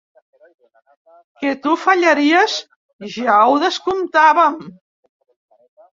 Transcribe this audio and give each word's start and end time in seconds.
Que 1.41 1.51
tu 1.65 1.73
fallaries, 1.83 2.57
ja 3.17 3.37
ho 3.51 3.61
descomptàvem. 3.67 4.61